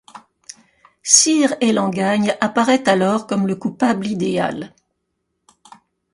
[1.03, 4.73] Sire Elangagne apparaît alors comme le coupable idéal.